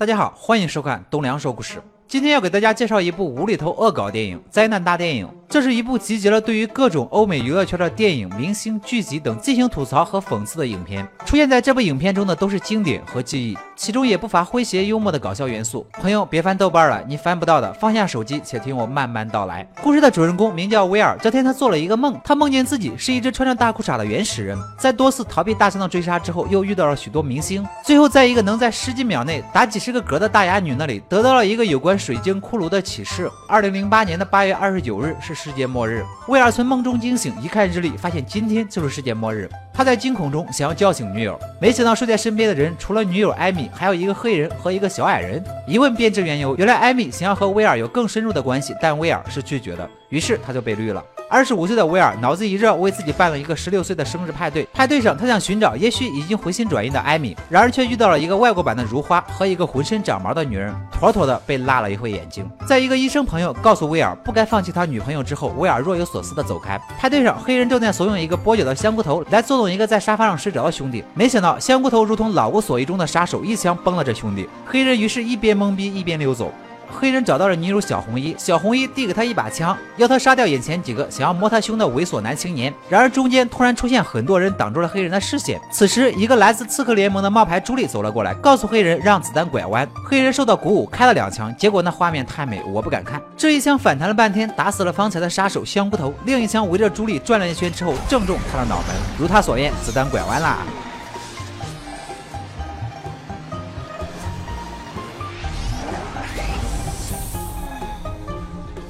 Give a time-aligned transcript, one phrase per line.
[0.00, 1.78] 大家好，欢迎收看东梁说故事。
[2.08, 5.26] 今天要给大家介绍一部无厘头恶搞电影《灾难大电影》。
[5.50, 11.04] 这是一部集结了对于各种欧美娱乐圈的电影、明星、剧集等进行吐槽和讽刺的影片。
[11.26, 15.84] 出现在这部影片中的都是经典和记忆，其中也不乏诙谐幽默的搞笑元素。
[15.94, 17.72] 朋友，别翻豆瓣了，你翻不到的。
[17.72, 19.68] 放下手机，且听我慢慢道来。
[19.82, 21.18] 故事的主人公名叫威尔。
[21.20, 33.28] 这天，他做了一个梦，他梦见自己是一只穿着大裤衩的原始人，在多次逃避大象的追杀之后，又遇到了许多明星，最后在一个能在十几秒内打几十个嗝的大哑女那里，得到了一个有关水晶骷髅的启示。
[33.48, 36.04] 二零零八年的八月二十九日是世界末日。
[36.28, 39.48] 威尔从梦中惊醒，一看日历，发现今天就是世界末日。
[39.72, 45.42] 他在惊恐中想要叫醒女友，没想到睡在身边的人除了女友艾米，还有一个黑人和一个小矮人。
[45.66, 51.02] 一问便知缘由，原来艾米想要和威尔有更深入的关系，但威尔是拒绝的，于是他就被绿了。
[51.30, 54.66] 二十五岁的威尔脑子一热，为自己办了一个十六岁的生日派对。
[54.74, 62.44] 派对上，他想寻找也许已经回心转意的艾米，然而却遇到了一个外国版的如花和一个浑身长毛的女人，妥妥的被辣了一回眼睛。
[62.66, 66.76] 在一个医生朋友告诉威尔不该放弃他女朋友之后，威尔若有所思的走开。
[66.98, 74.48] 派对上，黑人正在怂恿一个跛脚的香菇头来作弄一个在沙发上睡着的兄弟，没想到香菇头如同老无所依中的杀手，一枪崩了这兄弟。
[74.66, 76.52] 黑人于是一边懵逼一边溜走。
[76.90, 82.72] 黑人找到了女友小红衣，小红衣递给他一把枪，要他杀掉眼前几个想要摸他胸的猥琐男青年。
[82.88, 85.60] 然而中间突然出现很多人挡住了黑人的视线。
[85.70, 89.88] 此时，一个来自刺客联盟的冒牌朱莉走了过来，告诉黑人让子弹拐弯。
[90.04, 93.20] 黑人受到鼓舞，开了两枪，结果那画面太美，我不敢看。
[93.36, 96.12] 这一枪反弹了半天，打死了方才的杀手香菇头。
[96.24, 98.86] 另一枪围着朱莉转了一圈之后，正中他的脑门。
[99.18, 100.58] 如他所愿，子弹拐弯啦。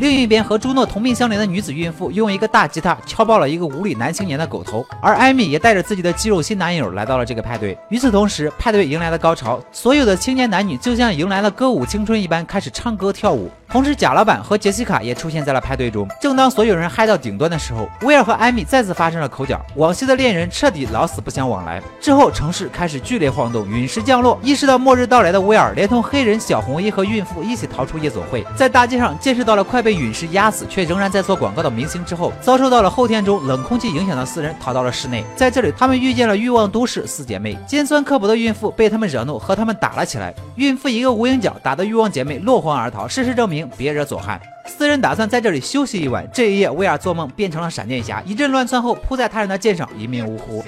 [0.00, 7.76] 另一边，和朱诺同病相怜的女子孕妇用一个大吉他敲爆了一个无理男青年的狗头，而艾米也带着自己的肌肉新男友来到了这个派对。
[7.90, 13.50] 与此同时，派对迎来了高潮，所有的青年男女就像迎来了歌舞青春一般，开始唱歌跳舞。
[13.70, 16.08] 同时，贾老板和杰西卡也出现在了派对中。
[16.20, 21.80] 正当所有人嗨到顶端的时候，威尔和艾米再次发生了口角，往昔的恋人彻底老死不相往来。
[22.00, 24.36] 之后，城市开始剧烈晃动，陨石降落。
[24.42, 35.24] 意识到末日到来的威尔，连同黑人、小红衣和孕妇一起逃出夜总会，在大街上见识到了快被陨石压死却仍然在做广告的明星之后，遭受到了后天中冷空气影响的四人逃到了室内。
[35.36, 40.34] 在这里，他们遇见了欲望都市四姐妹，尖酸刻薄的孕妇被他们惹怒，和他们打了起来。
[40.56, 43.06] 孕妇一个无影脚，打得欲望姐妹落荒而逃。
[43.06, 43.59] 事实证明。
[43.76, 46.26] 别惹左汉，四人打算在这里休息一晚。
[46.32, 50.64] 这一夜，威尔做梦变成了闪电侠，一阵乱窜后扑在他人的剑上，一命呜呼。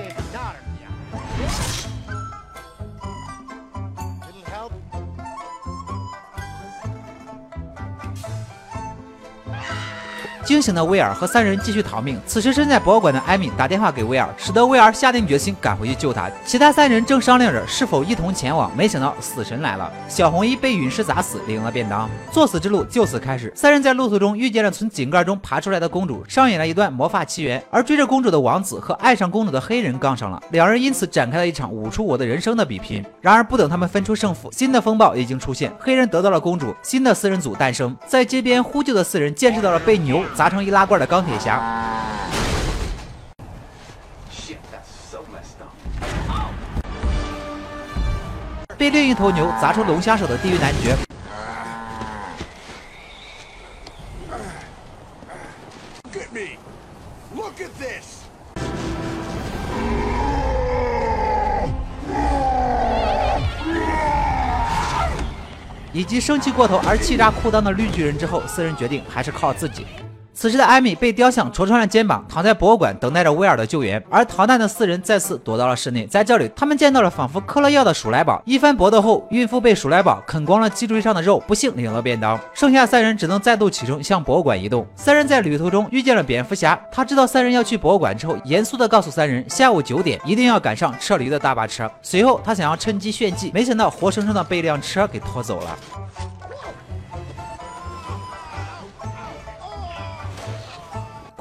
[10.53, 12.21] 惊醒的威尔和三人继续逃命。
[12.27, 16.31] 此时身在博物馆的艾米打电话给威尔，使得威尔下定决心赶回去救他。
[16.45, 19.91] 其他三人正商量着是否一同前往，没想到死神来了。
[20.11, 22.07] 小红衣被陨石砸死，领了便当。
[22.31, 23.51] 作死之路就此开始。
[23.57, 27.65] 三人在路途中遇见了从井盖中爬出来的公主，上演了一段魔法奇缘。
[27.71, 33.03] 而追着公主的王子和爱上公主的黑人杠上了，两人因此展开了一场舞出我的人生的比拼。
[33.23, 37.97] 然而不等他们分出胜负，新的风暴已经出现，黑人得到了公主，新的四人组诞生。
[38.07, 40.23] 在街边呼救的四人见识到了被牛。
[40.35, 41.61] 砸成易拉罐的钢铁侠，
[48.77, 50.97] 被另一头牛砸出龙虾手的地狱男爵，
[65.93, 69.87] 以及生气过头而气炸裤裆的绿巨人之后，四人决定还是靠自己。
[70.35, 74.03] 此时的艾米被雕像戳穿了肩膀，躺在博物馆等待着威尔的救援。
[74.09, 78.43] 而逃难的四人再次躲到了室内，在这里，他们见到了仿佛嗑了药的鼠来宝。
[78.47, 82.41] 一番搏斗后，孕妇被鼠来宝啃光了脊椎上的肉，不幸领了便当。
[82.55, 84.87] 剩下三人只能再度启程向博物馆移动。
[84.97, 91.91] 三人在旅途中遇见了蝙蝠侠，他知道三人要去博物馆之后，严肃地告诉三人，下午九点一定要赶上撤离的大巴车。
[92.01, 95.79] 随后，他想要趁机炫技，没想到活生生的被一辆车给拖走了。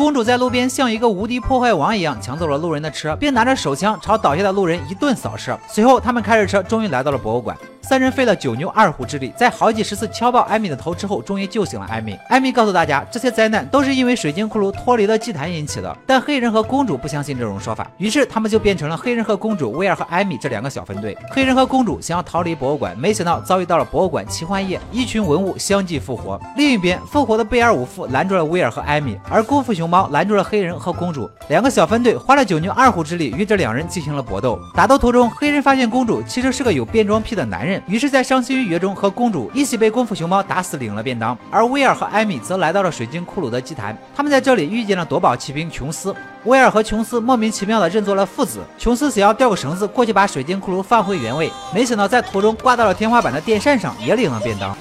[0.02, 5.56] 公主在路边像一个无敌破坏王一样抢走了路人的车，并拿着手枪朝倒下的路人一顿扫射。
[5.68, 7.56] 随后，他们开着车，终于来到了博物馆。
[7.82, 12.18] 三人费了九牛二虎之力，在好几十次敲爆艾米的头之后，终于救醒了艾米。
[12.30, 15.98] 艾米告诉大家，这些灾难都是因为水晶骷髅脱离了祭坛引起的。
[16.06, 21.18] 但黑人和公主不相信这种说法，于是他们就变成了黑人和公主、威尔和艾米这两个小分队。
[21.30, 26.40] 黑人和公主想要逃离博物馆，没想到遭遇到了博物馆奇幻夜，一群文物相继复活。
[26.56, 31.30] 另一边，复活的贝尔五夫拦住了威尔和艾米，而功夫熊猫拦住了黑人和公主。
[31.50, 34.60] 两个小分队花了九牛二虎之力与这两人进行了搏斗。
[34.74, 41.38] 打斗途中，黑人发现公主其实是个有变装癖的男人，于是，在伤心欲绝中和公主一起被功夫熊猫打死领了便当。
[41.52, 46.16] 而威尔和艾米则来到了水晶骷髅的祭坛，他们在这里遇见了夺宝奇兵琼斯。
[46.46, 54.76] 威尔和琼斯莫名其妙的认作了父子，琼斯想要吊个绳子过去把水晶骷髅放回原位，没想到在途中挂到了天花板的电扇上，也领了便当。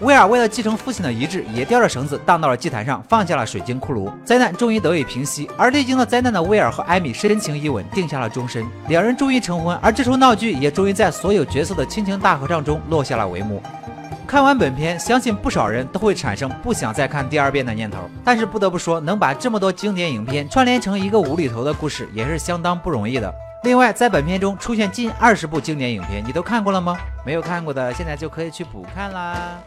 [0.00, 4.08] 威尔为了继承父亲的遗志，也吊着绳子荡到了祭坛上，放下了水晶骷髅。
[4.24, 8.64] 灾难终于得以平息，而历经了灾难的威尔和艾米深情一吻，定下了终身。
[8.86, 13.60] 两人终于成婚，而这出闹剧也终于在所有角色的亲情大合唱中落下了帷幕。
[14.24, 17.98] 看完本片，相信不少人都会产生不想再看第二遍的念头。
[18.22, 23.34] 但是不得不说，能把这么多经典影片串联成一个无厘头的故事，也是相当不容易的。
[23.68, 26.96] 另外，在本片中出现近二十部经典影片，你都看过了吗？
[27.22, 29.60] 没有看过的，现在就可以去补看啦。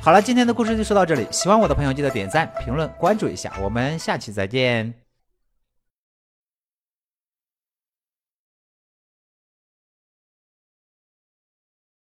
[0.00, 1.26] 好了，今天的故事就说到这里。
[1.32, 5.07] 喜欢我的朋友记得点赞、评论、关注一下，我们下期再见。